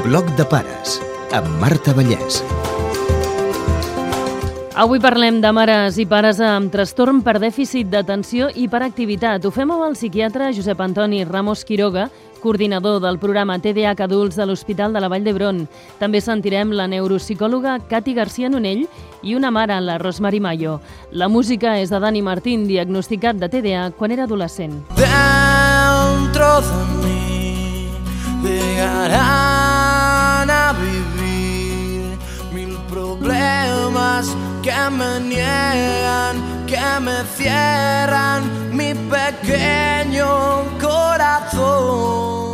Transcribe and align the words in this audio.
Bloc 0.00 0.24
de 0.38 0.44
pares, 0.48 0.94
amb 1.36 1.48
Marta 1.60 1.92
Vallès. 1.92 2.38
Avui 4.72 5.02
parlem 5.04 5.42
de 5.44 5.50
mares 5.52 5.98
i 6.00 6.06
pares 6.08 6.38
amb 6.40 6.72
trastorn 6.72 7.20
per 7.20 7.36
dèficit 7.42 7.90
d'atenció 7.92 8.48
i 8.56 8.70
per 8.72 8.80
activitat. 8.86 9.44
Ho 9.44 9.52
fem 9.52 9.68
amb 9.70 9.84
el 9.84 9.92
psiquiatre 9.98 10.48
Josep 10.56 10.80
Antoni 10.80 11.26
Ramos 11.28 11.66
Quiroga, 11.68 12.06
coordinador 12.40 13.02
del 13.04 13.20
programa 13.20 13.58
TDAH 13.60 14.06
Adults 14.08 14.40
de 14.40 14.46
l'Hospital 14.48 14.96
de 14.96 15.02
la 15.04 15.12
Vall 15.12 15.28
d'Hebron. 15.28 15.66
També 16.00 16.24
sentirem 16.24 16.72
la 16.72 16.88
neuropsicòloga 16.88 17.76
Cati 17.90 18.16
García 18.16 18.48
Nonell 18.48 18.86
i 19.22 19.36
una 19.36 19.52
mare, 19.52 19.76
la 19.84 19.98
Rosmari 20.00 20.40
Mayo. 20.40 20.80
La 21.12 21.28
música 21.28 21.76
és 21.78 21.92
de 21.92 22.00
Dani 22.00 22.24
Martín, 22.24 22.64
diagnosticat 22.66 23.36
de 23.36 23.52
TDAH 23.52 23.92
quan 24.00 24.16
era 24.16 24.24
adolescent. 24.24 24.80
Dentro 24.96 26.62
de 26.64 26.80
mí 27.04 27.90
llegarán 28.42 29.61
que 34.62 34.90
me 34.90 35.20
niegan, 35.20 36.66
que 36.66 37.00
me 37.00 37.24
cierran 37.36 38.42
mi 38.76 38.94
pequeño 38.94 40.28
corazón. 40.80 42.52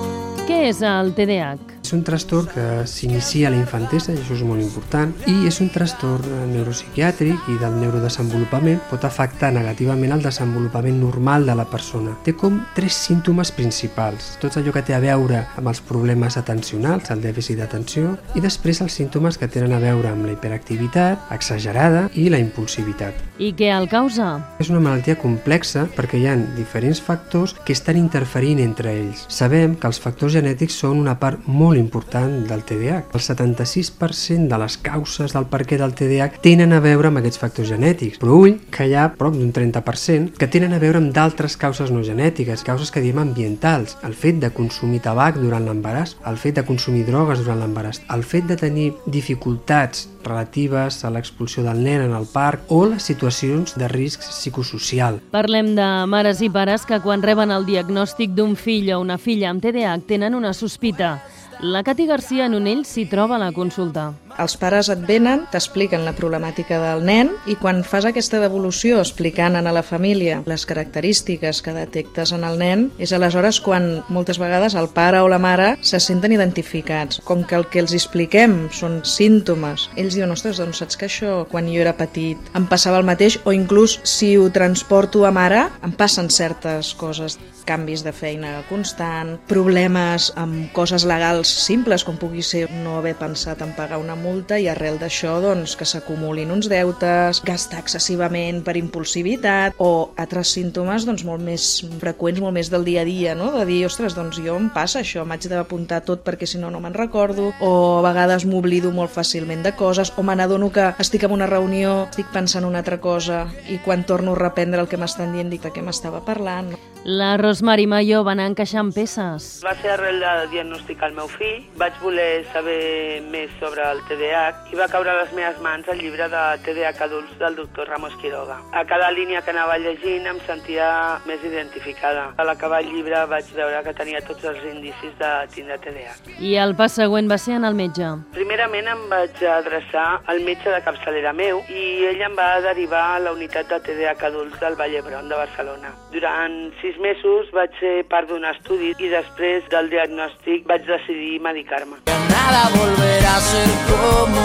Què 0.48 0.68
és 0.70 0.80
el 0.82 1.12
TDAH? 1.12 1.77
És 1.88 1.94
un 1.96 2.02
trastorn 2.04 2.50
que 2.52 2.64
s'inicia 2.84 3.48
a 3.48 3.50
la 3.54 3.56
infantesa, 3.56 4.12
i 4.12 4.18
això 4.20 4.34
és 4.36 4.42
molt 4.44 4.60
important, 4.60 5.14
i 5.24 5.46
és 5.48 5.56
un 5.64 5.70
trastorn 5.72 6.50
neuropsiquiàtric 6.50 7.46
i 7.48 7.54
del 7.62 7.78
neurodesenvolupament, 7.80 8.82
pot 8.90 9.06
afectar 9.08 9.48
negativament 9.54 10.12
el 10.12 10.20
desenvolupament 10.20 10.98
normal 11.00 11.48
de 11.48 11.54
la 11.56 11.64
persona. 11.64 12.12
Té 12.26 12.34
com 12.36 12.58
tres 12.76 12.98
símptomes 13.06 13.54
principals, 13.56 14.34
tot 14.42 14.58
allò 14.60 14.74
que 14.76 14.82
té 14.84 14.92
a 14.92 15.00
veure 15.00 15.38
amb 15.56 15.70
els 15.72 15.80
problemes 15.80 16.36
atencionals, 16.36 17.08
el 17.08 17.24
dèficit 17.24 17.56
d'atenció, 17.62 18.18
i 18.36 18.44
després 18.44 18.82
els 18.84 18.92
símptomes 19.00 19.40
que 19.40 19.48
tenen 19.48 19.72
a 19.72 19.80
veure 19.80 20.12
amb 20.12 20.28
la 20.28 20.36
hiperactivitat 20.36 21.32
exagerada 21.32 22.10
i 22.12 22.28
la 22.28 22.42
impulsivitat. 22.44 23.16
I 23.40 23.54
què 23.56 23.72
el 23.72 23.88
causa? 23.88 24.34
És 24.60 24.68
una 24.68 24.84
malaltia 24.84 25.16
complexa 25.16 25.86
perquè 25.96 26.20
hi 26.20 26.28
ha 26.28 26.36
diferents 26.52 27.00
factors 27.00 27.56
que 27.64 27.72
estan 27.72 27.96
interferint 27.96 28.60
entre 28.60 28.92
ells. 28.92 29.24
Sabem 29.32 29.78
que 29.78 29.88
els 29.88 30.04
factors 30.04 30.36
genètics 30.36 30.76
són 30.84 31.00
una 31.00 31.16
part 31.16 31.48
molt 31.48 31.77
important 31.78 32.46
del 32.48 32.64
TDAH. 32.64 33.14
El 33.14 33.22
76% 33.24 34.48
de 34.50 34.58
les 34.62 34.78
causes 34.82 35.34
del 35.34 35.48
perquè 35.50 35.78
del 35.80 35.94
TDAH 35.98 36.42
tenen 36.44 36.74
a 36.76 36.82
veure 36.84 37.10
amb 37.10 37.22
aquests 37.22 37.40
factors 37.40 37.70
genètics, 37.70 38.20
però 38.22 38.36
ull 38.42 38.58
que 38.74 38.88
hi 38.88 38.94
ha 38.98 39.08
prop 39.18 39.36
d'un 39.36 39.52
30% 39.54 40.36
que 40.38 40.50
tenen 40.50 40.74
a 40.74 40.82
veure 40.82 41.00
amb 41.02 41.14
d'altres 41.14 41.56
causes 41.60 41.92
no 41.94 42.04
genètiques, 42.06 42.64
causes 42.66 42.92
que 42.92 43.02
diem 43.04 43.20
ambientals, 43.22 43.96
el 44.06 44.14
fet 44.18 44.42
de 44.42 44.52
consumir 44.54 45.02
tabac 45.04 45.38
durant 45.40 45.66
l'embaràs, 45.66 46.16
el 46.28 46.38
fet 46.40 46.58
de 46.58 46.66
consumir 46.68 47.06
drogues 47.08 47.42
durant 47.44 47.62
l'embaràs, 47.62 48.02
el 48.14 48.24
fet 48.26 48.48
de 48.50 48.58
tenir 48.58 48.92
dificultats 49.06 50.08
relatives 50.28 51.04
a 51.04 51.10
l'expulsió 51.10 51.64
del 51.64 51.82
nen 51.82 52.04
en 52.08 52.14
el 52.14 52.26
parc 52.30 52.68
o 52.74 52.84
les 52.90 53.02
situacions 53.02 53.74
de 53.78 53.88
risc 53.88 54.22
psicosocial. 54.26 55.22
Parlem 55.32 55.74
de 55.78 55.88
mares 56.10 56.42
i 56.44 56.50
pares 56.52 56.84
que 56.86 57.00
quan 57.04 57.24
reben 57.24 57.54
el 57.54 57.66
diagnòstic 57.66 58.34
d'un 58.36 58.54
fill 58.56 58.92
o 58.94 59.00
una 59.02 59.18
filla 59.18 59.50
amb 59.50 59.64
TDAH 59.64 60.06
tenen 60.08 60.36
una 60.38 60.52
sospita. 60.52 61.18
La 61.60 61.82
Cati 61.82 62.06
García 62.06 62.46
Nonell 62.48 62.84
s'hi 62.86 63.02
troba 63.10 63.34
a 63.34 63.38
la 63.42 63.50
consulta. 63.50 64.12
Els 64.38 64.54
pares 64.60 64.88
et 64.92 65.00
venen, 65.08 65.44
t'expliquen 65.52 66.04
la 66.06 66.14
problemàtica 66.14 66.78
del 66.82 67.02
nen 67.06 67.32
i 67.50 67.56
quan 67.58 67.82
fas 67.82 68.06
aquesta 68.08 68.38
devolució 68.42 69.00
explicant 69.02 69.58
a 69.58 69.64
la 69.74 69.82
família 69.82 70.42
les 70.46 70.64
característiques 70.68 71.62
que 71.62 71.74
detectes 71.74 72.32
en 72.36 72.46
el 72.46 72.58
nen, 72.60 72.86
és 73.02 73.12
aleshores 73.12 73.58
quan 73.64 74.04
moltes 74.08 74.38
vegades 74.38 74.76
el 74.78 74.90
pare 74.94 75.24
o 75.24 75.28
la 75.28 75.40
mare 75.42 75.72
se 75.82 76.00
senten 76.00 76.36
identificats. 76.36 77.18
Com 77.26 77.42
que 77.42 77.58
el 77.58 77.66
que 77.66 77.82
els 77.82 77.96
expliquem 77.96 78.68
són 78.70 79.00
símptomes, 79.02 79.88
ells 79.98 80.14
diuen, 80.14 80.32
ostres, 80.34 80.62
doncs 80.62 80.82
saps 80.82 80.98
que 80.98 81.08
això 81.10 81.42
quan 81.50 81.66
jo 81.66 81.82
era 81.82 81.96
petit 81.98 82.38
em 82.54 82.66
passava 82.70 83.00
el 83.00 83.06
mateix 83.08 83.40
o 83.44 83.52
inclús 83.56 83.98
si 84.06 84.36
ho 84.38 84.48
transporto 84.54 85.24
a 85.26 85.34
mare 85.34 85.66
em 85.82 85.92
passen 85.98 86.30
certes 86.30 86.94
coses 86.98 87.38
canvis 87.68 88.00
de 88.04 88.14
feina 88.16 88.62
constant, 88.70 89.34
problemes 89.50 90.30
amb 90.40 90.70
coses 90.72 91.04
legals 91.08 91.50
simples, 91.66 92.04
com 92.06 92.16
pugui 92.16 92.40
ser 92.46 92.64
no 92.84 92.96
haver 92.96 93.14
pensat 93.20 93.60
en 93.64 93.74
pagar 93.76 94.00
una 94.00 94.16
multa 94.16 94.27
i 94.58 94.66
arrel 94.68 94.98
d'això 95.00 95.38
doncs, 95.42 95.74
que 95.78 95.86
s'acumulin 95.88 96.50
uns 96.52 96.68
deutes, 96.70 97.40
gastar 97.46 97.80
excessivament 97.82 98.62
per 98.66 98.76
impulsivitat 98.80 99.76
o 99.78 100.10
altres 100.16 100.52
símptomes 100.56 101.06
doncs, 101.08 101.24
molt 101.24 101.42
més 101.44 101.66
freqüents, 102.00 102.40
molt 102.40 102.56
més 102.56 102.70
del 102.72 102.84
dia 102.84 103.02
a 103.02 103.08
dia, 103.08 103.34
no? 103.38 103.50
de 103.56 103.64
dir, 103.68 103.84
ostres, 103.86 104.16
doncs 104.16 104.40
jo 104.44 104.56
em 104.58 104.68
passa 104.74 105.02
això, 105.02 105.24
m'haig 105.24 105.48
d'apuntar 105.50 106.02
tot 106.06 106.24
perquè 106.26 106.48
si 106.48 106.60
no 106.60 106.70
no 106.70 106.80
me'n 106.80 106.96
recordo, 106.96 107.52
o 107.60 107.72
a 107.98 108.04
vegades 108.06 108.46
m'oblido 108.48 108.92
molt 108.94 109.12
fàcilment 109.14 109.64
de 109.64 109.74
coses, 109.78 110.12
o 110.16 110.24
me 110.26 110.36
n'adono 110.36 110.70
que 110.72 110.90
estic 110.98 111.24
en 111.28 111.36
una 111.38 111.48
reunió, 111.50 112.06
estic 112.10 112.32
pensant 112.34 112.66
una 112.68 112.82
altra 112.84 113.00
cosa 113.00 113.46
i 113.68 113.80
quan 113.84 114.04
torno 114.06 114.34
a 114.34 114.42
reprendre 114.42 114.82
el 114.82 114.88
que 114.88 115.00
m'estan 115.00 115.34
dient 115.34 115.50
dic 115.52 115.64
de 115.64 115.74
què 115.74 115.84
m'estava 115.84 116.24
parlant. 116.24 116.74
La 117.10 117.38
Rosmari 117.38 117.86
Mayo 117.88 118.18
va 118.20 118.34
anar 118.34 118.50
encaixant 118.50 118.90
peces. 118.92 119.44
Va 119.64 119.70
ser 119.80 119.94
arrel 119.94 120.18
de 120.20 120.32
diagnosticar 120.50 121.08
el 121.08 121.14
meu 121.16 121.28
fill. 121.32 121.62
Vaig 121.80 121.94
voler 122.02 122.42
saber 122.52 123.22
més 123.32 123.54
sobre 123.62 123.86
el 123.94 124.02
TDAH 124.10 124.74
i 124.74 124.76
va 124.76 124.90
caure 124.92 125.08
a 125.08 125.14
les 125.22 125.32
meves 125.32 125.56
mans 125.64 125.88
el 125.88 126.02
llibre 126.02 126.26
de 126.28 126.42
TDAH 126.66 127.00
adults 127.06 127.38
del 127.40 127.56
doctor 127.56 127.88
Ramos 127.88 128.12
Quiroga. 128.20 128.58
A 128.76 128.82
cada 128.84 129.08
línia 129.16 129.40
que 129.40 129.54
anava 129.54 129.78
llegint 129.80 130.28
em 130.28 130.42
sentia 130.44 130.90
més 131.24 131.46
identificada. 131.48 132.26
A 132.36 132.44
l'acabar 132.44 132.82
el 132.84 132.92
llibre 132.92 133.24
vaig 133.32 133.48
veure 133.56 133.80
que 133.88 133.96
tenia 134.02 134.20
tots 134.28 134.44
els 134.52 134.60
indicis 134.68 135.16
de 135.16 135.32
tindre 135.56 135.80
TDAH. 135.86 136.36
I 136.44 136.58
el 136.60 136.76
pas 136.76 137.00
següent 137.00 137.32
va 137.32 137.40
ser 137.40 137.56
en 137.56 137.64
el 137.64 137.78
metge. 137.80 138.12
Primerament 138.36 138.92
em 138.98 139.08
vaig 139.14 139.42
adreçar 139.54 140.10
al 140.28 140.44
metge 140.44 140.76
de 140.76 140.84
capçalera 140.84 141.32
meu 141.32 141.64
i 141.72 142.04
ell 142.12 142.20
em 142.28 142.36
va 142.36 142.50
derivar 142.68 143.06
a 143.14 143.24
la 143.30 143.32
unitat 143.32 143.72
de 143.72 143.80
TDAH 143.88 144.28
adults 144.28 144.60
del 144.60 144.76
Vall 144.76 144.92
d'Hebron 144.98 145.32
de 145.32 145.42
Barcelona. 145.46 145.96
Durant 146.12 146.60
sis 146.82 146.97
mesos 147.00 147.50
vaig 147.56 147.74
ser 147.80 148.04
part 148.10 148.28
d'un 148.30 148.44
estudi 148.48 148.94
i 148.98 149.10
després 149.12 149.66
del 149.72 149.90
diagnòstic 149.92 150.66
vaig 150.70 150.86
decidir 150.88 151.38
medicar-me. 151.44 152.02
Nada 152.06 152.64
volverá 152.76 153.36
a 153.36 153.44
ser 153.50 153.68
como 153.90 154.44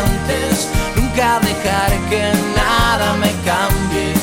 antes, 0.00 0.68
nunca 0.96 1.38
dejar 1.46 1.90
que 2.10 2.24
nada 2.56 3.14
me 3.22 3.32
cambie. 3.46 4.21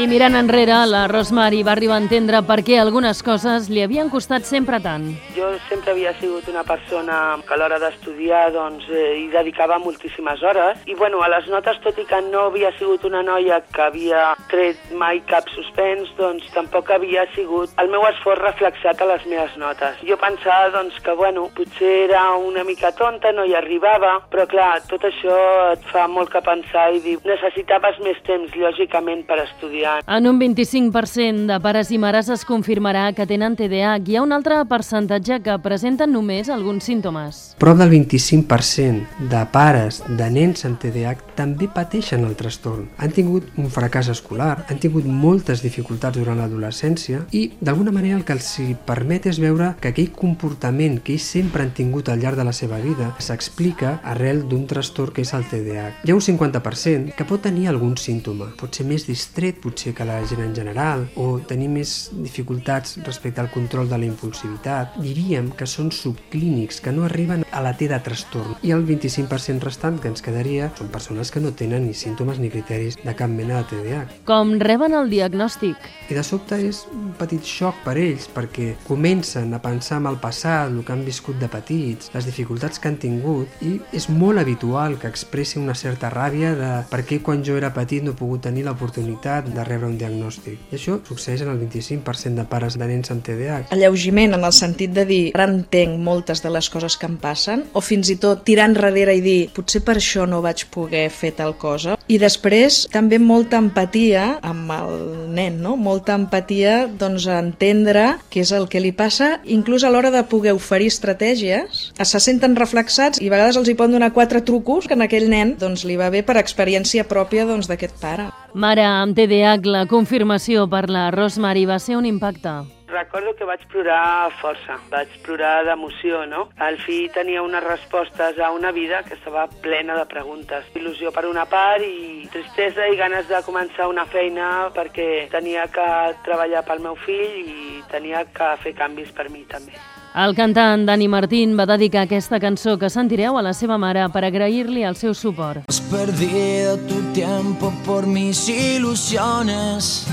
I 0.00 0.06
mirant 0.08 0.32
enrere, 0.32 0.78
la 0.88 1.02
Rosmari 1.10 1.58
va 1.60 1.74
arribar 1.74 1.98
a 1.98 2.00
entendre 2.00 2.38
per 2.48 2.62
què 2.64 2.78
algunes 2.80 3.18
coses 3.20 3.66
li 3.68 3.82
havien 3.84 4.08
costat 4.08 4.46
sempre 4.48 4.78
tant. 4.80 5.02
Jo 5.36 5.50
sempre 5.66 5.92
havia 5.92 6.14
sigut 6.16 6.46
una 6.48 6.62
persona 6.64 7.18
que 7.44 7.52
a 7.52 7.58
l'hora 7.60 7.76
d'estudiar 7.82 8.46
doncs, 8.54 8.86
eh, 8.88 9.02
hi 9.18 9.26
dedicava 9.28 9.76
moltíssimes 9.82 10.40
hores 10.40 10.80
i 10.88 10.96
bueno, 10.96 11.20
a 11.20 11.28
les 11.28 11.50
notes, 11.52 11.76
tot 11.84 12.00
i 12.00 12.06
que 12.08 12.20
no 12.30 12.46
havia 12.48 12.70
sigut 12.78 13.04
una 13.04 13.20
noia 13.26 13.58
que 13.74 13.82
havia 13.90 14.22
tret 14.48 14.94
mai 15.02 15.20
cap 15.28 15.52
suspens, 15.52 16.08
doncs 16.16 16.48
tampoc 16.54 16.88
havia 16.96 17.26
sigut 17.34 17.76
el 17.84 17.92
meu 17.92 18.08
esforç 18.08 18.40
reflexat 18.40 19.04
a 19.04 19.10
les 19.12 19.28
meves 19.28 19.52
notes. 19.60 20.00
Jo 20.08 20.16
pensava 20.16 20.72
doncs, 20.78 20.96
que 21.04 21.12
bueno, 21.20 21.50
potser 21.52 22.06
era 22.06 22.24
una 22.38 22.64
mica 22.64 22.94
tonta, 22.96 23.34
no 23.36 23.44
hi 23.44 23.52
arribava, 23.52 24.16
però 24.32 24.48
clar, 24.48 24.72
tot 24.88 25.04
això 25.04 25.36
et 25.74 25.84
fa 25.92 26.08
molt 26.08 26.32
que 26.32 26.40
pensar 26.48 26.88
i 26.96 27.04
dir 27.04 27.18
necessitaves 27.28 28.00
més 28.00 28.24
temps, 28.24 28.56
lògicament, 28.56 29.26
per 29.28 29.42
estudiar. 29.44 29.89
En 30.06 30.26
un 30.26 30.38
25% 30.40 31.46
de 31.46 31.58
pares 31.62 31.90
i 31.90 31.98
mares 31.98 32.28
es 32.32 32.44
confirmarà 32.48 33.10
que 33.14 33.26
tenen 33.26 33.56
TDAH. 33.58 34.08
Hi 34.08 34.16
ha 34.16 34.22
un 34.24 34.34
altre 34.34 34.58
percentatge 34.70 35.40
que 35.44 35.56
presenten 35.62 36.12
només 36.14 36.50
alguns 36.50 36.86
símptomes. 36.88 37.40
Prop 37.60 37.78
del 37.78 37.90
25% 37.92 39.28
de 39.30 39.42
pares 39.52 40.02
de 40.06 40.30
nens 40.32 40.64
amb 40.68 40.80
TDAH 40.82 41.34
també 41.38 41.68
pateixen 41.72 42.24
el 42.26 42.36
trastorn. 42.38 42.88
Han 42.98 43.14
tingut 43.16 43.48
un 43.60 43.70
fracàs 43.72 44.10
escolar, 44.12 44.64
han 44.68 44.80
tingut 44.82 45.06
moltes 45.06 45.62
dificultats 45.64 46.18
durant 46.18 46.38
l'adolescència 46.40 47.24
i, 47.30 47.46
d'alguna 47.60 47.94
manera, 47.94 48.18
el 48.18 48.24
que 48.24 48.36
els 48.36 48.50
permet 48.86 49.26
és 49.30 49.40
veure 49.42 49.74
que 49.80 49.92
aquell 49.92 50.12
comportament 50.16 51.00
que 51.04 51.14
ells 51.16 51.28
sempre 51.36 51.64
han 51.64 51.74
tingut 51.76 52.08
al 52.08 52.20
llarg 52.22 52.38
de 52.40 52.46
la 52.46 52.54
seva 52.56 52.80
vida 52.82 53.12
s'explica 53.18 53.98
arrel 54.04 54.44
d'un 54.48 54.66
trastorn 54.70 55.14
que 55.14 55.24
és 55.24 55.34
el 55.36 55.46
TDAH. 55.50 56.04
Hi 56.04 56.12
ha 56.12 56.18
un 56.18 56.24
50% 56.24 57.14
que 57.16 57.26
pot 57.28 57.42
tenir 57.44 57.68
algun 57.70 57.96
símptoma. 58.00 58.50
Pot 58.60 58.76
ser 58.76 58.86
més 58.88 59.06
distret, 59.08 59.60
potser 59.70 59.94
que 59.94 60.04
la 60.04 60.20
gent 60.26 60.42
en 60.44 60.54
general, 60.54 61.06
o 61.16 61.38
tenir 61.46 61.70
més 61.70 62.10
dificultats 62.12 62.98
respecte 63.06 63.40
al 63.40 63.50
control 63.54 63.88
de 63.88 63.98
la 63.98 64.08
impulsivitat. 64.08 64.98
Diríem 65.00 65.52
que 65.56 65.68
són 65.70 65.92
subclínics, 65.94 66.82
que 66.82 66.92
no 66.92 67.06
arriben 67.06 67.46
a 67.52 67.60
la 67.62 67.76
T 67.78 67.86
de 67.88 68.00
trastorn. 68.02 68.56
I 68.66 68.72
el 68.74 68.82
25% 68.88 69.64
restant 69.64 70.00
que 70.02 70.10
ens 70.10 70.24
quedaria 70.24 70.70
són 70.78 70.90
persones 70.90 71.30
que 71.30 71.40
no 71.40 71.52
tenen 71.54 71.86
ni 71.86 71.94
símptomes 71.94 72.40
ni 72.42 72.50
criteris 72.50 72.98
de 73.04 73.14
cap 73.14 73.30
mena 73.30 73.60
de 73.60 73.68
TDAH. 73.70 74.18
Com 74.26 74.56
reben 74.58 74.96
el 74.98 75.10
diagnòstic? 75.12 75.78
I 76.10 76.18
de 76.18 76.26
sobte 76.26 76.58
és 76.58 76.82
un 76.90 77.14
petit 77.18 77.46
xoc 77.46 77.78
per 77.86 77.94
ells 78.00 78.26
perquè 78.34 78.72
comencen 78.88 79.54
a 79.54 79.62
pensar 79.62 80.00
en 80.02 80.10
el 80.10 80.18
passat, 80.18 80.70
el 80.70 80.82
que 80.82 80.94
han 80.96 81.06
viscut 81.06 81.38
de 81.38 81.50
petits, 81.52 82.10
les 82.14 82.26
dificultats 82.26 82.82
que 82.82 82.90
han 82.90 82.98
tingut 82.98 83.62
i 83.62 83.76
és 83.94 84.08
molt 84.10 84.42
habitual 84.42 84.98
que 84.98 85.10
expressi 85.10 85.60
una 85.62 85.78
certa 85.78 86.10
ràbia 86.10 86.52
de 86.58 86.72
per 86.90 87.04
què 87.06 87.20
quan 87.22 87.44
jo 87.46 87.56
era 87.60 87.70
petit 87.74 88.02
no 88.02 88.16
he 88.16 88.18
pogut 88.18 88.42
tenir 88.48 88.66
l'oportunitat 88.66 89.46
de 89.46 89.60
de 89.60 89.64
rebre 89.68 89.88
un 89.88 89.98
diagnòstic. 90.00 90.58
I 90.72 90.78
això 90.78 90.98
succeeix 91.06 91.44
en 91.44 91.52
el 91.52 91.60
25% 91.60 92.40
de 92.40 92.46
pares 92.48 92.76
de 92.80 92.88
nens 92.88 93.12
amb 93.12 93.24
TDAH. 93.26 93.70
Alleugiment 93.76 94.36
en 94.36 94.46
el 94.46 94.54
sentit 94.56 94.94
de 94.96 95.04
dir 95.08 95.22
ara 95.36 95.48
entenc 95.50 96.00
moltes 96.00 96.42
de 96.44 96.52
les 96.52 96.70
coses 96.72 96.96
que 96.96 97.08
em 97.10 97.18
passen 97.20 97.39
o 97.72 97.82
fins 97.84 98.10
i 98.12 98.16
tot 98.20 98.44
tirar 98.46 98.68
enrere 98.70 99.14
i 99.16 99.22
dir 99.24 99.38
potser 99.54 99.82
per 99.86 99.96
això 99.98 100.26
no 100.28 100.42
vaig 100.44 100.66
poder 100.72 101.06
fer 101.10 101.32
tal 101.38 101.56
cosa. 101.58 101.96
I 102.10 102.18
després 102.20 102.84
també 102.92 103.20
molta 103.22 103.60
empatia 103.62 104.40
amb 104.46 104.72
el 104.74 104.94
nen, 105.34 105.60
no? 105.62 105.76
molta 105.76 106.16
empatia 106.18 106.86
doncs, 106.86 107.26
a 107.30 107.38
entendre 107.42 108.06
què 108.32 108.44
és 108.44 108.52
el 108.56 108.68
que 108.70 108.82
li 108.82 108.92
passa, 108.96 109.38
inclús 109.44 109.84
a 109.84 109.92
l'hora 109.92 110.10
de 110.14 110.22
poder 110.30 110.54
oferir 110.56 110.90
estratègies, 110.90 111.90
se 112.10 112.20
senten 112.20 112.56
reflexats 112.58 113.20
i 113.22 113.30
a 113.30 113.34
vegades 113.36 113.60
els 113.60 113.70
hi 113.70 113.76
poden 113.78 113.98
donar 113.98 114.12
quatre 114.16 114.42
trucos 114.42 114.88
que 114.88 114.98
en 114.98 115.06
aquell 115.06 115.30
nen 115.30 115.54
doncs, 115.60 115.86
li 115.86 115.98
va 116.00 116.10
bé 116.10 116.24
per 116.26 116.38
experiència 116.40 117.06
pròpia 117.06 117.46
doncs, 117.46 117.70
d'aquest 117.70 117.94
doncs, 117.94 118.02
pare. 118.02 118.28
Mare 118.54 118.82
amb 118.82 119.14
TDAH, 119.14 119.70
la 119.70 119.86
confirmació 119.86 120.66
per 120.70 120.88
la 120.90 121.10
Rosemary 121.14 121.66
va 121.70 121.78
ser 121.78 121.96
un 122.00 122.08
impacte. 122.08 122.79
Recordo 122.90 123.36
que 123.38 123.46
vaig 123.46 123.62
plorar 123.70 124.30
força, 124.40 124.74
vaig 124.90 125.12
plorar 125.22 125.62
d'emoció, 125.68 126.24
no? 126.26 126.48
El 126.66 126.78
fill 126.82 127.10
tenia 127.14 127.42
unes 127.46 127.62
respostes 127.62 128.38
a 128.42 128.50
una 128.50 128.72
vida 128.74 129.04
que 129.06 129.14
estava 129.14 129.46
plena 129.62 129.94
de 129.94 130.06
preguntes. 130.10 130.66
Il·lusió 130.74 131.12
per 131.14 131.28
una 131.28 131.44
part 131.46 131.84
i 131.86 132.26
tristesa 132.32 132.88
i 132.90 132.98
ganes 132.98 133.28
de 133.30 133.38
començar 133.46 133.86
una 133.86 134.06
feina 134.10 134.70
perquè 134.74 135.28
tenia 135.30 135.68
que 135.70 135.86
treballar 136.26 136.64
pel 136.66 136.82
meu 136.82 136.98
fill 137.06 137.38
i 137.46 137.84
tenia 137.92 138.24
que 138.34 138.50
fer 138.64 138.74
canvis 138.74 139.14
per 139.14 139.28
mi 139.30 139.44
també. 139.46 139.78
El 140.18 140.34
cantant 140.34 140.82
Dani 140.88 141.06
Martín 141.06 141.54
va 141.54 141.68
dedicar 141.70 142.02
aquesta 142.08 142.40
cançó 142.42 142.74
que 142.78 142.90
sentireu 142.90 143.38
a 143.38 143.44
la 143.46 143.52
seva 143.54 143.78
mare 143.78 144.08
per 144.10 144.24
agrair-li 144.26 144.82
el 144.82 144.98
seu 144.98 145.14
suport. 145.14 145.62
Has 145.70 145.78
perdido 145.92 146.74
tu 146.90 146.98
tiempo 147.14 147.70
por 147.86 148.10
mis 148.10 148.48
ilusiones 148.48 150.08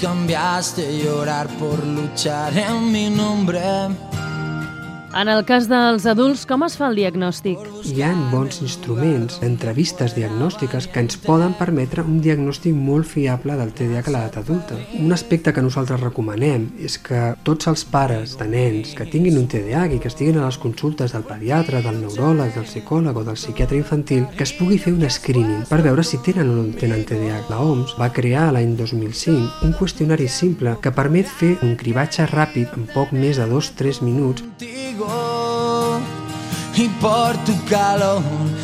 cambiaste 0.00 0.98
llorar 0.98 1.46
por 1.58 1.86
luchar 1.86 2.56
en 2.56 2.90
mi 2.90 3.10
nombre 3.10 3.60
En 5.10 5.26
el 5.26 5.40
cas 5.42 5.64
dels 5.66 6.04
adults, 6.06 6.44
com 6.46 6.62
es 6.62 6.76
fa 6.78 6.86
el 6.86 6.94
diagnòstic? 6.94 7.58
Hi 7.90 8.02
ha 8.06 8.10
bons 8.30 8.60
instruments, 8.62 9.40
entrevistes 9.42 10.12
diagnòstiques 10.14 10.86
que 10.92 11.02
ens 11.02 11.16
poden 11.18 11.56
permetre 11.58 12.04
un 12.06 12.20
diagnòstic 12.22 12.76
molt 12.78 13.08
fiable 13.10 13.56
del 13.58 13.72
TDAH 13.74 14.06
a 14.06 14.14
l'edat 14.14 14.38
adulta. 14.38 14.78
Un 15.00 15.10
aspecte 15.10 15.50
que 15.56 15.64
nosaltres 15.66 15.98
recomanem 16.04 16.68
és 16.78 16.94
que 17.02 17.22
tots 17.42 17.66
els 17.72 17.82
pares 17.90 18.36
de 18.38 18.46
nens 18.52 18.92
que 18.94 19.08
tinguin 19.10 19.40
un 19.40 19.48
TDAH 19.50 19.96
i 19.96 19.98
que 19.98 20.12
estiguin 20.12 20.38
a 20.38 20.44
les 20.46 20.60
consultes 20.62 21.16
del 21.16 21.26
pediatre, 21.26 21.82
del 21.82 21.98
neuròleg, 22.04 22.54
del 22.54 22.68
psicòleg 22.70 23.18
o 23.18 23.26
del 23.26 23.40
psiquiatre 23.40 23.82
infantil, 23.82 24.28
que 24.36 24.46
es 24.46 24.54
pugui 24.54 24.78
fer 24.78 24.94
un 24.94 25.02
screening 25.10 25.66
per 25.66 25.82
veure 25.82 26.06
si 26.06 26.22
tenen 26.22 26.54
o 26.54 26.60
no 26.60 26.68
tenen 26.78 27.02
TDAH. 27.02 27.50
La 27.50 27.58
OMS 27.66 27.96
va 27.98 28.12
crear 28.14 28.52
l'any 28.54 28.78
2005 28.78 29.66
un 29.66 29.74
qüestionari 29.74 30.30
simple 30.30 30.78
que 30.78 30.94
permet 30.94 31.26
fer 31.26 31.56
un 31.66 31.74
cribatge 31.74 32.30
ràpid 32.30 32.78
en 32.78 32.86
poc 32.94 33.10
més 33.10 33.42
de 33.42 33.50
2-3 33.50 34.04
minuts 34.06 34.46
y 36.76 36.88
por 37.00 37.36
tu 37.44 37.64
calor 37.66 38.22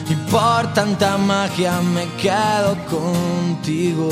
y 0.09 0.15
por 0.31 0.73
tanta 0.75 1.19
magia 1.19 1.81
me 1.81 2.06
quedo 2.17 2.77
contigo. 2.87 4.09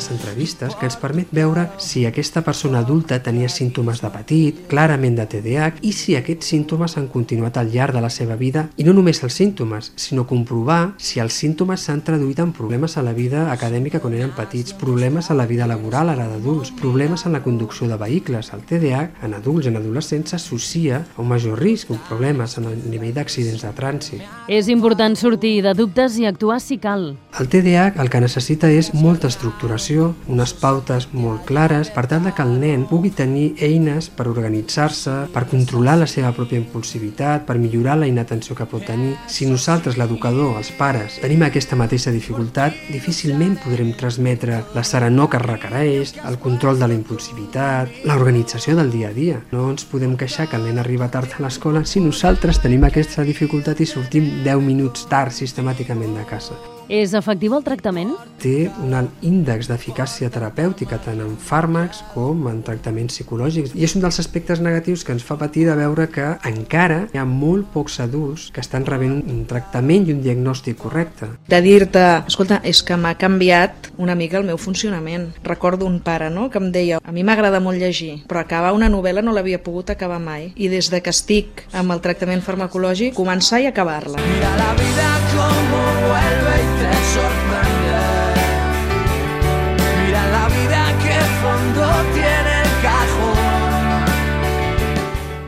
Les 0.00 0.10
entrevistes 0.10 0.74
que 0.80 0.86
ens 0.88 0.96
permet 0.96 1.28
veure 1.36 1.66
si 1.76 2.06
aquesta 2.08 2.40
persona 2.40 2.80
adulta 2.80 3.18
tenia 3.20 3.50
símptomes 3.52 4.00
de 4.00 4.08
petit, 4.14 4.60
clarament 4.70 5.18
de 5.18 5.26
TDAH, 5.28 5.82
i 5.84 5.92
si 5.92 6.14
aquests 6.16 6.48
símptomes 6.54 6.96
han 6.96 7.10
continuat 7.12 7.58
al 7.60 7.68
llarg 7.74 7.92
de 7.92 8.00
la 8.00 8.08
seva 8.08 8.38
vida, 8.40 8.68
i 8.80 8.86
no 8.86 8.94
només 8.96 9.20
els 9.26 9.36
símptomes, 9.36 9.90
sinó 10.00 10.24
comprovar 10.30 10.94
si 10.96 11.20
els 11.20 11.36
símptomes 11.36 11.84
s'han 11.84 12.00
traduït 12.06 12.40
en 12.40 12.54
problemes 12.56 12.96
a 12.96 13.04
la 13.04 13.12
vida 13.12 13.50
acadèmica 13.52 14.00
quan 14.00 14.16
eren 14.16 14.32
petits, 14.36 14.72
problemes 14.72 15.28
a 15.28 15.36
la 15.36 15.44
vida 15.50 15.68
laboral 15.68 16.14
ara 16.14 16.30
d'adults, 16.30 16.72
problemes 16.80 17.26
en 17.26 17.36
la 17.36 17.42
conducció 17.44 17.88
de 17.90 18.00
vehicles. 18.00 18.54
El 18.56 18.64
TDAH 18.64 19.26
en 19.26 19.36
adults 19.36 19.68
i 19.68 19.72
en 19.74 19.76
adolescents 19.82 20.32
s'associa 20.32 21.02
a 21.04 21.20
un 21.20 21.28
major 21.28 21.60
risc, 21.60 21.92
problemes 22.08 22.56
en 22.56 22.70
el 22.72 22.80
nivell 22.88 23.12
d'accidents 23.18 23.66
de 23.66 23.74
trànsit. 23.76 24.24
És 24.48 24.72
important 24.72 25.18
sortir 25.18 25.58
de 25.66 25.76
dubtes 25.76 26.16
i 26.16 26.24
actuar 26.30 26.60
si 26.64 26.80
cal. 26.80 27.10
El 27.36 27.52
TDAH 27.52 28.00
el 28.00 28.08
que 28.08 28.24
necessita 28.24 28.70
és 28.72 28.94
molta 28.94 29.28
estructuració 29.28 29.89
informació, 29.90 30.14
unes 30.28 30.52
pautes 30.54 31.08
molt 31.12 31.44
clares, 31.46 31.90
per 31.90 32.06
tal 32.06 32.28
que 32.34 32.42
el 32.42 32.58
nen 32.60 32.86
pugui 32.86 33.10
tenir 33.10 33.56
eines 33.60 34.08
per 34.10 34.28
organitzar-se, 34.28 35.30
per 35.32 35.46
controlar 35.50 35.98
la 35.98 36.06
seva 36.06 36.32
pròpia 36.32 36.60
impulsivitat, 36.60 37.46
per 37.46 37.58
millorar 37.58 37.98
la 37.98 38.06
inatenció 38.06 38.54
que 38.54 38.66
pot 38.66 38.84
tenir. 38.86 39.16
Si 39.26 39.46
nosaltres, 39.46 39.96
l'educador, 39.98 40.56
els 40.58 40.70
pares, 40.78 41.18
tenim 41.20 41.42
aquesta 41.42 41.76
mateixa 41.76 42.12
dificultat, 42.12 42.74
difícilment 42.90 43.58
podrem 43.64 43.92
transmetre 43.98 44.62
la 44.74 44.84
serenor 44.84 45.30
que 45.30 45.42
requereix, 45.42 46.14
el 46.24 46.38
control 46.38 46.78
de 46.78 46.88
la 46.88 46.94
impulsivitat, 46.94 48.02
l'organització 48.04 48.76
del 48.76 48.90
dia 48.90 49.10
a 49.10 49.16
dia. 49.16 49.40
No 49.52 49.70
ens 49.70 49.86
podem 49.88 50.16
queixar 50.16 50.48
que 50.48 50.60
el 50.60 50.68
nen 50.68 50.78
arriba 50.78 51.10
tard 51.10 51.38
a 51.38 51.46
l'escola 51.46 51.84
si 51.84 52.02
nosaltres 52.04 52.60
tenim 52.62 52.84
aquesta 52.86 53.26
dificultat 53.26 53.80
i 53.80 53.88
sortim 53.88 54.42
10 54.44 54.60
minuts 54.62 55.08
tard 55.10 55.34
sistemàticament 55.34 56.14
de 56.18 56.28
casa. 56.28 56.58
És 56.90 57.12
efectiu 57.14 57.52
el 57.54 57.62
tractament? 57.62 58.10
Té 58.42 58.66
un 58.82 58.96
alt 58.98 59.22
índex 59.22 59.68
d'eficàcia 59.70 60.26
terapèutica 60.34 60.96
tant 61.04 61.20
en 61.22 61.36
fàrmacs 61.38 62.00
com 62.10 62.48
en 62.50 62.64
tractaments 62.66 63.14
psicològics 63.14 63.76
i 63.78 63.86
és 63.86 63.94
un 63.94 64.02
dels 64.02 64.18
aspectes 64.18 64.58
negatius 64.64 65.04
que 65.06 65.14
ens 65.14 65.22
fa 65.22 65.36
patir 65.38 65.68
de 65.68 65.76
veure 65.78 66.08
que 66.10 66.32
encara 66.50 67.04
hi 67.14 67.20
ha 67.20 67.26
molt 67.28 67.70
pocs 67.70 68.00
adults 68.02 68.48
que 68.50 68.64
estan 68.64 68.88
rebent 68.88 69.20
un 69.22 69.44
tractament 69.46 70.08
i 70.08 70.16
un 70.16 70.24
diagnòstic 70.24 70.80
correcte. 70.82 71.30
De 71.46 71.62
dir-te, 71.62 72.04
escolta, 72.26 72.58
és 72.66 72.82
que 72.82 72.98
m'ha 72.98 73.14
canviat 73.20 73.92
una 73.96 74.18
mica 74.18 74.40
el 74.42 74.50
meu 74.50 74.58
funcionament. 74.58 75.30
Recordo 75.46 75.86
un 75.86 76.00
pare 76.02 76.26
no, 76.34 76.48
que 76.50 76.58
em 76.58 76.72
deia, 76.74 76.98
a 76.98 77.14
mi 77.14 77.22
m'agrada 77.22 77.62
molt 77.62 77.78
llegir, 77.78 78.24
però 78.26 78.42
acabar 78.42 78.74
una 78.74 78.90
novel·la 78.90 79.22
no 79.22 79.36
l'havia 79.36 79.62
pogut 79.62 79.94
acabar 79.94 80.18
mai. 80.18 80.50
I 80.56 80.72
des 80.74 80.90
de 80.90 81.04
que 81.04 81.14
estic 81.14 81.68
amb 81.70 81.94
el 81.94 82.02
tractament 82.02 82.42
farmacològic, 82.42 83.14
començar 83.14 83.62
i 83.62 83.70
acabar-la. 83.70 84.18
Mira 84.18 84.56
la 84.58 84.72
vida 84.80 85.10
como 85.30 85.69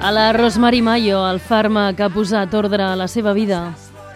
A 0.03 0.11
la 0.11 0.33
Rosemary 0.33 0.81
Mayo, 0.83 1.21
el 1.31 1.39
fàrmac 1.39 2.01
ha 2.03 2.09
posat 2.11 2.57
ordre 2.59 2.83
a 2.83 2.97
la 2.99 3.07
seva 3.07 3.31
vida. 3.37 3.61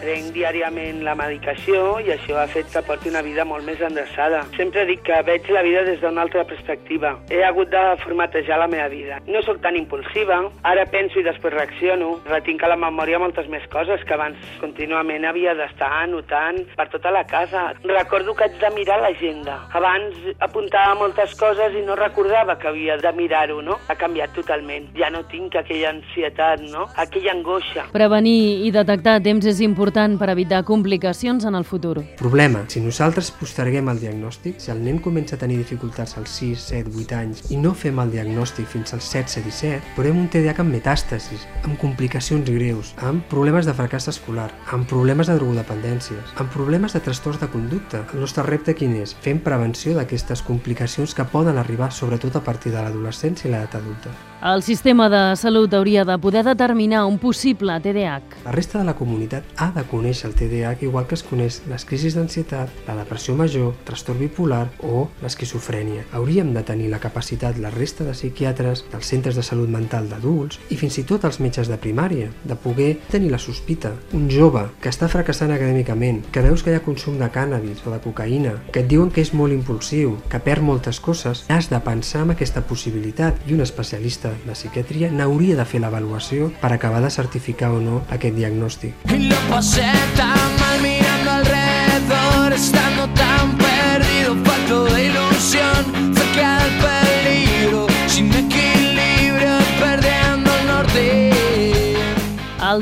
Prenc 0.06 0.28
diàriament 0.36 1.00
la 1.02 1.16
medicació 1.18 1.96
i 1.98 2.12
això 2.14 2.36
ha 2.38 2.44
fet 2.46 2.68
que 2.70 2.78
porti 2.86 3.10
una 3.10 3.24
vida 3.26 3.42
molt 3.42 3.66
més 3.66 3.80
endreçada. 3.82 4.44
Sempre 4.54 4.84
dic 4.86 5.00
que 5.08 5.16
veig 5.26 5.48
la 5.50 5.64
vida 5.66 5.80
des 5.82 5.96
d'una 5.98 6.22
altra 6.22 6.44
perspectiva. 6.46 7.16
He 7.26 7.40
hagut 7.42 7.72
de 7.72 7.80
formatejar 8.04 8.60
la 8.60 8.68
meva 8.70 8.86
vida. 8.92 9.18
No 9.26 9.42
sóc 9.42 9.58
tan 9.64 9.74
impulsiva, 9.74 10.36
ara 10.62 10.84
penso 10.92 11.18
i 11.18 11.24
després 11.26 11.56
reacciono. 11.56 12.12
Retinc 12.30 12.62
a 12.62 12.70
la 12.70 12.76
memòria 12.78 13.18
moltes 13.18 13.48
més 13.50 13.66
coses 13.72 14.04
que 14.06 14.14
abans 14.14 14.38
contínuament 14.60 15.26
havia 15.26 15.56
d'estar 15.58 15.88
anotant 16.04 16.62
per 16.78 16.86
tota 16.92 17.10
la 17.10 17.24
casa. 17.26 17.72
Recordo 17.82 18.36
que 18.38 18.46
haig 18.46 18.62
de 18.62 18.70
mirar 18.78 19.00
l'agenda. 19.02 19.58
Abans 19.74 20.14
apuntava 20.38 20.94
moltes 21.02 21.34
coses 21.34 21.74
i 21.74 21.82
no 21.82 21.98
recordava 21.98 22.54
que 22.62 22.70
havia 22.70 23.00
de 23.02 23.14
mirar-ho, 23.18 23.58
no? 23.58 23.80
Ha 23.90 23.98
canviat 23.98 24.38
totalment. 24.38 24.86
Ja 24.94 25.10
no 25.10 25.26
tinc 25.34 25.58
aquella 25.58 25.96
ansietat, 25.96 26.62
no? 26.70 26.86
Aquella 26.94 27.34
angoixa. 27.34 27.88
Prevenir 27.90 28.38
i 28.70 28.70
detectar 28.70 29.18
temps 29.26 29.50
és 29.50 29.66
important 29.66 29.95
per 29.96 30.28
evitar 30.28 30.62
complicacions 30.68 31.46
en 31.48 31.54
el 31.56 31.64
futur. 31.64 32.02
Problema. 32.18 32.66
Si 32.68 32.82
nosaltres 32.84 33.30
posterguem 33.32 33.88
el 33.88 34.00
diagnòstic, 34.02 34.58
si 34.60 34.68
el 34.70 34.82
nen 34.84 34.98
comença 35.00 35.38
a 35.38 35.40
tenir 35.40 35.56
dificultats 35.56 36.18
als 36.20 36.34
6, 36.36 36.66
7, 36.68 36.92
8 36.92 37.16
anys 37.16 37.40
i 37.48 37.56
no 37.56 37.72
fem 37.72 37.96
el 38.02 38.12
diagnòstic 38.12 38.68
fins 38.68 38.92
als 38.92 39.08
16, 39.08 39.46
17, 39.48 39.94
veurem 39.96 40.20
un 40.20 40.28
TDAH 40.28 40.60
amb 40.66 40.76
metàstasis, 40.76 41.48
amb 41.62 41.80
complicacions 41.80 42.52
greus, 42.52 42.92
amb 43.00 43.24
problemes 43.32 43.64
de 43.64 43.72
fracàs 43.80 44.10
escolar, 44.12 44.50
amb 44.68 44.84
problemes 44.90 45.32
de 45.32 45.38
drogodependències, 45.40 46.36
amb 46.36 46.52
problemes 46.52 46.92
de 46.92 47.00
trastorns 47.00 47.40
de 47.40 47.48
conducta. 47.48 48.04
El 48.12 48.20
nostre 48.26 48.44
repte 48.44 48.76
quin 48.76 48.98
és? 49.00 49.16
Fem 49.24 49.40
prevenció 49.40 49.96
d'aquestes 49.96 50.44
complicacions 50.44 51.16
que 51.16 51.24
poden 51.32 51.56
arribar 51.56 51.88
sobretot 51.88 52.36
a 52.36 52.44
partir 52.44 52.76
de 52.76 52.82
l'adolescència 52.84 53.48
i 53.48 53.56
l'edat 53.56 53.80
adulta. 53.80 54.12
El 54.44 54.62
sistema 54.62 55.08
de 55.08 55.34
salut 55.34 55.72
hauria 55.72 56.04
de 56.04 56.18
poder 56.18 56.44
determinar 56.44 57.06
un 57.06 57.18
possible 57.18 57.72
TDAH. 57.80 58.44
La 58.44 58.52
resta 58.52 58.78
de 58.78 58.84
la 58.84 58.92
comunitat 58.94 59.46
ha 59.56 59.70
de 59.72 59.82
conèixer 59.88 60.28
el 60.28 60.34
TDAH 60.36 60.84
igual 60.84 61.06
que 61.08 61.16
es 61.16 61.22
coneix 61.24 61.62
les 61.70 61.86
crisis 61.88 62.14
d'ansietat, 62.14 62.68
la 62.84 62.98
depressió 62.98 63.32
major, 63.34 63.72
trastorn 63.88 64.20
bipolar 64.20 64.68
o 64.84 65.06
l'esquizofrènia. 65.22 66.04
Hauríem 66.12 66.52
de 66.52 66.62
tenir 66.68 66.90
la 66.92 67.00
capacitat, 67.00 67.56
la 67.56 67.70
resta 67.72 68.04
de 68.04 68.12
psiquiatres, 68.12 68.84
dels 68.92 69.08
centres 69.08 69.40
de 69.40 69.42
salut 69.42 69.72
mental 69.72 70.10
d'adults 70.12 70.60
i 70.68 70.76
fins 70.76 71.00
i 71.00 71.06
tot 71.08 71.24
els 71.24 71.40
metges 71.40 71.72
de 71.72 71.80
primària, 71.80 72.28
de 72.44 72.60
poder 72.60 72.90
tenir 73.08 73.32
la 73.32 73.40
sospita. 73.40 73.94
Un 74.12 74.28
jove 74.28 74.66
que 74.84 74.92
està 74.92 75.08
fracassant 75.08 75.50
acadèmicament, 75.56 76.20
que 76.30 76.44
veus 76.44 76.62
que 76.62 76.76
hi 76.76 76.76
ha 76.76 76.84
consum 76.84 77.16
de 77.16 77.30
cànnabis 77.32 77.80
o 77.88 77.96
de 77.96 78.02
cocaïna, 78.04 78.58
que 78.68 78.84
et 78.84 78.92
diuen 78.92 79.08
que 79.10 79.24
és 79.24 79.32
molt 79.32 79.56
impulsiu, 79.56 80.18
que 80.28 80.44
perd 80.44 80.60
moltes 80.60 81.00
coses, 81.00 81.46
has 81.48 81.72
de 81.72 81.80
pensar 81.80 82.26
en 82.28 82.36
aquesta 82.36 82.66
possibilitat 82.68 83.40
i 83.48 83.56
un 83.56 83.64
especialista 83.64 84.25
especialista 84.26 84.46
de 84.46 84.52
psiquiatria 84.52 85.10
n'hauria 85.10 85.56
de 85.56 85.64
fer 85.64 85.80
l'avaluació 85.80 86.50
per 86.60 86.72
acabar 86.72 87.02
de 87.02 87.10
certificar 87.10 87.70
o 87.70 87.80
no 87.80 88.02
aquest 88.10 88.36
diagnòstic. 88.36 88.94
Y 89.10 89.28
lo 89.28 89.36
pasé 89.50 89.90
tan 90.16 90.38
mal 90.60 90.80
mirando 90.82 91.30
alrededor, 91.30 92.52
estando 92.52 93.08
tan 93.14 93.56
perdido, 93.58 94.36
falto 94.44 94.84
de 94.86 95.06
ilusión, 95.06 96.14
cerca 96.14 96.58
del 96.62 96.95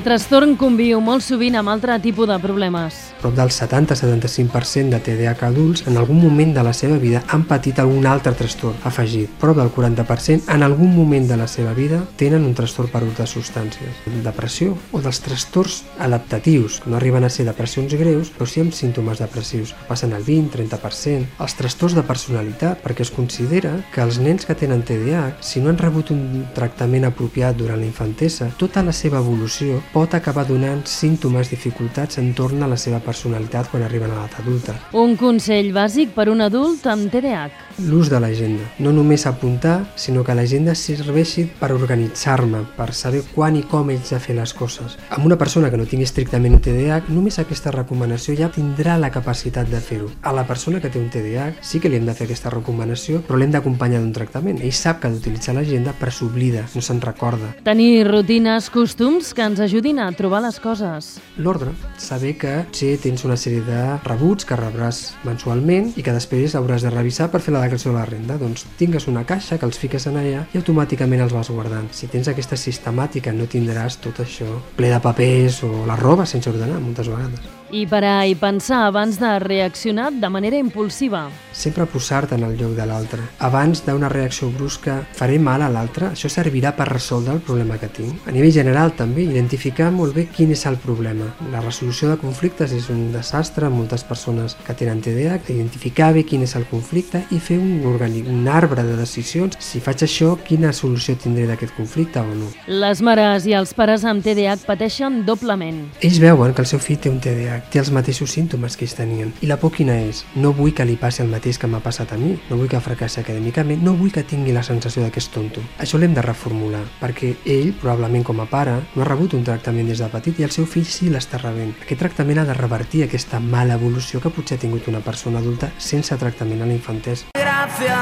trastorn 0.02 0.56
conviu 0.58 0.98
molt 1.04 1.22
sovint 1.22 1.54
amb 1.60 1.70
altre 1.70 1.94
tipus 2.02 2.26
de 2.26 2.38
problemes. 2.42 2.96
Prop 3.20 3.34
del 3.36 3.52
70-75% 3.54 4.90
de 4.90 4.98
TDAH 4.98 5.44
adults 5.46 5.84
en 5.86 5.98
algun 6.00 6.18
moment 6.18 6.54
de 6.56 6.64
la 6.66 6.72
seva 6.74 6.96
vida 6.98 7.20
han 7.28 7.44
patit 7.46 7.78
algun 7.78 8.08
altre 8.10 8.32
trastorn 8.34 8.80
afegit. 8.88 9.30
Prop 9.38 9.60
del 9.60 9.70
40% 9.70 10.50
en 10.50 10.64
algun 10.66 10.90
moment 10.96 11.28
de 11.28 11.36
la 11.38 11.46
seva 11.46 11.74
vida 11.76 12.00
tenen 12.16 12.48
un 12.48 12.56
trastorn 12.58 12.90
per 12.90 13.04
ús 13.04 13.14
de 13.20 13.28
substàncies. 13.28 14.02
Depressió 14.24 14.72
o 14.90 15.02
dels 15.04 15.22
trastorns 15.22 15.84
adaptatius, 16.02 16.80
que 16.80 16.90
no 16.90 16.98
arriben 16.98 17.28
a 17.28 17.30
ser 17.30 17.46
depressions 17.46 17.94
greus, 17.94 18.32
però 18.34 18.48
sí 18.50 18.64
amb 18.64 18.74
símptomes 18.74 19.22
depressius. 19.22 19.76
Passen 19.86 20.16
al 20.16 20.26
20-30%. 20.26 21.38
Els 21.44 21.58
trastorns 21.60 21.94
de 21.94 22.06
personalitat, 22.08 22.82
perquè 22.82 23.06
es 23.06 23.14
considera 23.14 23.76
que 23.94 24.02
els 24.02 24.18
nens 24.18 24.48
que 24.48 24.58
tenen 24.58 24.82
TDAH, 24.82 25.44
si 25.44 25.62
no 25.62 25.70
han 25.70 25.78
rebut 25.78 26.10
un 26.10 26.48
tractament 26.56 27.06
apropiat 27.06 27.56
durant 27.56 27.78
la 27.78 27.86
infantesa, 27.86 28.50
tota 28.58 28.82
la 28.82 28.96
seva 28.96 29.20
evolució 29.22 29.83
pot 29.92 30.14
acabar 30.14 30.46
donant 30.48 30.84
símptomes, 30.88 31.50
dificultats 31.50 32.18
entorn 32.22 32.62
a 32.62 32.68
la 32.70 32.78
seva 32.80 33.00
personalitat 33.04 33.70
quan 33.70 33.84
arriben 33.84 34.10
a 34.10 34.22
l'edat 34.22 34.40
adulta. 34.42 34.74
Un 34.96 35.16
consell 35.20 35.72
bàsic 35.74 36.14
per 36.14 36.28
un 36.32 36.40
adult 36.44 36.86
amb 36.90 37.10
TDAH. 37.12 37.62
L'ús 37.88 38.08
de 38.10 38.20
l'agenda. 38.22 38.62
No 38.78 38.92
només 38.94 39.26
apuntar, 39.26 39.80
sinó 39.98 40.22
que 40.22 40.34
l'agenda 40.36 40.76
serveixi 40.78 41.44
per 41.58 41.72
organitzar-me, 41.74 42.60
per 42.76 42.92
saber 42.94 43.24
quan 43.34 43.56
i 43.58 43.64
com 43.66 43.90
haig 43.90 44.04
de 44.06 44.20
fer 44.22 44.36
les 44.38 44.54
coses. 44.54 44.94
Amb 45.10 45.26
una 45.26 45.38
persona 45.38 45.70
que 45.70 45.80
no 45.80 45.86
tingui 45.90 46.06
estrictament 46.06 46.54
un 46.54 46.62
TDAH, 46.62 47.10
només 47.10 47.40
aquesta 47.42 47.72
recomanació 47.74 48.36
ja 48.38 48.50
tindrà 48.54 48.94
la 49.00 49.10
capacitat 49.10 49.68
de 49.70 49.80
fer-ho. 49.82 50.12
A 50.22 50.32
la 50.32 50.46
persona 50.46 50.80
que 50.80 50.90
té 50.90 51.00
un 51.02 51.10
TDAH 51.10 51.64
sí 51.66 51.80
que 51.82 51.90
li 51.90 51.98
hem 51.98 52.06
de 52.06 52.14
fer 52.14 52.28
aquesta 52.28 52.52
recomanació, 52.54 53.24
però 53.26 53.40
l'hem 53.40 53.50
d'acompanyar 53.54 54.00
d'un 54.02 54.14
tractament. 54.14 54.62
Ell 54.62 54.72
sap 54.72 55.00
que 55.00 55.10
ha 55.10 55.14
d'utilitzar 55.14 55.56
l'agenda, 55.58 55.94
però 55.98 56.14
s'oblida, 56.14 56.64
no 56.74 56.82
se'n 56.84 57.02
recorda. 57.02 57.50
Tenir 57.66 58.06
rutines, 58.06 58.70
costums 58.70 59.34
que 59.34 59.42
ens 59.42 59.62
ajudin 59.74 59.98
a 59.98 60.12
trobar 60.12 60.40
les 60.40 60.60
coses. 60.60 61.18
L'ordre, 61.36 61.72
saber 61.98 62.36
que 62.38 62.52
potser 62.68 62.92
tens 63.02 63.24
una 63.26 63.34
sèrie 63.34 63.64
de 63.66 63.78
rebuts 64.04 64.46
que 64.46 64.54
rebràs 64.54 65.00
mensualment 65.26 65.88
i 65.98 66.04
que 66.06 66.14
després 66.14 66.54
hauràs 66.54 66.86
de 66.86 66.92
revisar 66.94 67.26
per 67.32 67.40
fer 67.42 67.56
la 67.56 67.64
declaració 67.64 67.90
de 67.90 67.98
la 67.98 68.06
renda. 68.06 68.38
Doncs 68.38 68.68
tingues 68.78 69.08
una 69.10 69.24
caixa 69.26 69.58
que 69.58 69.66
els 69.66 69.80
fiques 69.80 70.06
en 70.06 70.20
allà 70.20 70.44
i 70.54 70.60
automàticament 70.62 71.26
els 71.26 71.34
vas 71.34 71.50
guardant. 71.50 71.90
Si 71.90 72.06
tens 72.06 72.30
aquesta 72.30 72.60
sistemàtica 72.60 73.34
no 73.34 73.50
tindràs 73.50 73.98
tot 73.98 74.22
això 74.22 74.46
ple 74.78 74.94
de 74.94 75.02
papers 75.02 75.64
o 75.66 75.74
la 75.90 75.98
roba 75.98 76.22
sense 76.22 76.54
ordenar 76.54 76.78
moltes 76.78 77.10
vegades. 77.10 77.63
I 77.72 77.86
parar 77.88 78.26
i 78.28 78.34
pensar 78.36 78.84
abans 78.86 79.16
de 79.18 79.38
reaccionar 79.38 80.12
de 80.12 80.28
manera 80.28 80.56
impulsiva. 80.56 81.28
Sempre 81.54 81.86
posar-te 81.86 82.34
en 82.34 82.42
el 82.42 82.56
lloc 82.58 82.74
de 82.76 82.84
l'altre. 82.86 83.22
Abans 83.38 83.84
d'una 83.86 84.08
reacció 84.10 84.50
brusca, 84.50 84.98
faré 85.14 85.38
mal 85.38 85.62
a 85.62 85.70
l'altre? 85.70 86.10
Això 86.10 86.28
servirà 86.28 86.74
per 86.74 86.88
resoldre 86.90 87.32
el 87.32 87.40
problema 87.46 87.78
que 87.78 87.88
tinc. 87.88 88.26
A 88.26 88.34
nivell 88.34 88.52
general 88.52 88.92
també, 88.98 89.22
identificar 89.22 89.90
molt 89.94 90.16
bé 90.16 90.26
quin 90.34 90.50
és 90.50 90.64
el 90.66 90.76
problema. 90.82 91.28
La 91.52 91.62
resolució 91.62 92.10
de 92.10 92.18
conflictes 92.18 92.74
és 92.74 92.88
un 92.90 93.12
desastre 93.14 93.68
amb 93.68 93.78
moltes 93.78 94.04
persones 94.04 94.56
que 94.66 94.74
tenen 94.74 95.00
TDAH, 95.00 95.52
identificar 95.54 96.12
bé 96.12 96.24
quin 96.26 96.42
és 96.42 96.56
el 96.58 96.66
conflicte 96.70 97.22
i 97.30 97.38
fer 97.38 97.60
un, 97.62 97.86
organic, 97.86 98.26
un 98.28 98.48
arbre 98.50 98.82
de 98.82 98.98
decisions. 98.98 99.56
Si 99.62 99.80
faig 99.80 100.02
això, 100.04 100.34
quina 100.42 100.74
solució 100.74 101.14
tindré 101.14 101.46
d'aquest 101.46 101.76
conflicte 101.78 102.20
o 102.20 102.34
no. 102.34 102.50
Les 102.66 103.00
mares 103.00 103.46
i 103.46 103.54
els 103.54 103.72
pares 103.78 104.04
amb 104.04 104.26
TDAH 104.26 104.66
pateixen 104.66 105.22
doblement. 105.24 105.84
Ells 106.02 106.18
veuen 106.18 106.52
que 106.52 106.66
el 106.66 106.70
seu 106.70 106.82
fill 106.82 106.98
té 106.98 107.12
un 107.12 107.22
TDAH, 107.22 107.53
té 107.70 107.80
els 107.82 107.90
mateixos 107.94 108.30
símptomes 108.34 108.76
que 108.76 108.84
ells 108.86 108.96
tenien. 108.98 109.32
I 109.42 109.46
la 109.50 109.58
por 109.60 109.72
quina 109.74 109.96
és? 110.06 110.24
No 110.34 110.52
vull 110.56 110.74
que 110.74 110.84
li 110.86 110.96
passi 111.00 111.22
el 111.24 111.30
mateix 111.32 111.58
que 111.60 111.68
m'ha 111.70 111.82
passat 111.84 112.12
a 112.14 112.18
mi, 112.20 112.34
no 112.48 112.58
vull 112.58 112.70
que 112.70 112.80
fracassi 112.80 113.20
acadèmicament, 113.20 113.82
no 113.84 113.94
vull 113.98 114.12
que 114.14 114.22
tingui 114.26 114.52
la 114.54 114.62
sensació 114.66 115.04
de 115.04 115.10
que 115.14 115.22
és 115.22 115.28
tonto. 115.34 115.60
Això 115.78 115.98
l'hem 116.00 116.14
de 116.16 116.22
reformular, 116.24 116.84
perquè 117.00 117.34
ell, 117.44 117.72
probablement 117.80 118.24
com 118.26 118.40
a 118.40 118.48
pare, 118.50 118.74
no 118.94 119.02
ha 119.02 119.08
rebut 119.08 119.34
un 119.38 119.44
tractament 119.46 119.88
des 119.90 120.00
de 120.02 120.08
petit 120.12 120.40
i 120.40 120.46
el 120.48 120.54
seu 120.54 120.66
fill 120.66 120.86
sí 120.88 121.10
l'està 121.12 121.38
rebent. 121.42 121.74
Aquest 121.84 122.00
tractament 122.00 122.38
ha 122.42 122.48
de 122.48 122.58
revertir 122.58 123.04
aquesta 123.04 123.40
mala 123.40 123.78
evolució 123.80 124.20
que 124.20 124.32
potser 124.34 124.58
ha 124.58 124.64
tingut 124.64 124.88
una 124.92 125.04
persona 125.04 125.38
adulta 125.42 125.70
sense 125.78 126.16
tractament 126.18 126.62
a 126.62 126.66
la 126.66 126.74
infantesa. 126.74 127.24
Gracias, 127.34 127.94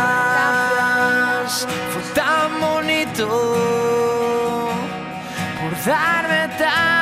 fue 1.93 2.03
tan 2.15 2.61
bonito 2.61 3.27
por 5.61 5.73
darme 5.85 6.49
tanto 6.59 7.02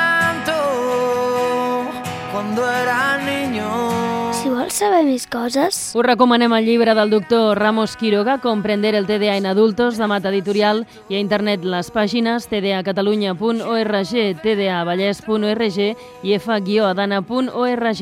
cuando 2.41 2.67
era 2.67 3.17
niño. 3.17 4.33
Si 4.33 4.49
vols 4.49 4.73
saber 4.73 5.03
més 5.05 5.27
coses, 5.29 5.93
Us 5.93 6.05
recomanem 6.05 6.53
el 6.57 6.65
llibre 6.65 6.95
del 6.97 7.11
doctor 7.13 7.59
Ramos 7.59 7.93
Quiroga, 7.97 8.39
Comprender 8.41 8.95
el 8.95 9.05
TDA 9.05 9.37
en 9.37 9.45
adultos, 9.45 9.97
de 9.97 10.07
Mata 10.07 10.29
Editorial, 10.29 10.87
i 11.09 11.15
a 11.15 11.21
internet 11.21 11.61
les 11.61 11.91
pàgines 11.93 12.49
tdacatalunya.org, 12.49 14.01
tdavallès.org 14.41 15.79
i 16.23 16.33
f-adana.org. 16.39 18.01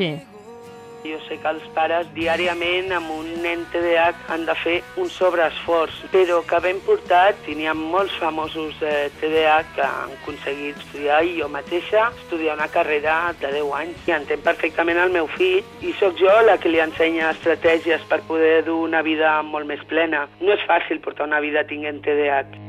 Jo 1.08 1.16
sé 1.24 1.38
que 1.40 1.48
els 1.48 1.64
pares 1.72 2.10
diàriament 2.12 2.92
amb 2.92 3.14
un 3.16 3.30
nen 3.44 3.62
TDAH 3.72 4.26
han 4.34 4.44
de 4.50 4.56
fer 4.60 4.76
un 5.00 5.08
sobreesforç, 5.16 6.02
però 6.12 6.42
que 6.50 6.60
ben 6.66 6.82
portat, 6.84 7.48
i 7.48 7.56
n'hi 7.56 7.70
ha 7.72 7.76
molts 7.78 8.18
famosos 8.20 8.76
eh, 8.84 9.08
TDAH 9.22 9.72
que 9.78 9.88
han 9.88 10.18
aconseguit 10.18 10.84
estudiar, 10.84 11.22
i 11.24 11.38
jo 11.40 11.48
mateixa 11.56 12.10
estudiar 12.20 12.60
una 12.60 12.68
carrera 12.76 13.18
de 13.40 13.54
10 13.56 13.74
anys. 13.80 14.06
I 14.12 14.18
entenc 14.20 14.44
perfectament 14.44 15.00
el 15.00 15.16
meu 15.16 15.32
fill, 15.38 15.64
i 15.80 15.96
sóc 16.02 16.20
jo 16.20 16.36
la 16.46 16.60
que 16.60 16.72
li 16.72 16.84
ensenya 16.84 17.32
estratègies 17.32 18.04
per 18.12 18.26
poder 18.28 18.66
dur 18.68 18.82
una 18.90 19.06
vida 19.06 19.38
molt 19.44 19.72
més 19.72 19.86
plena. 19.88 20.28
No 20.44 20.52
és 20.56 20.68
fàcil 20.68 21.00
portar 21.06 21.32
una 21.32 21.40
vida 21.40 21.64
tinguent 21.70 22.04
TDAH. 22.04 22.69